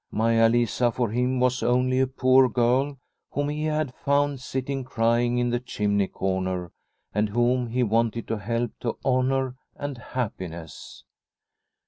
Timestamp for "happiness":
9.99-11.03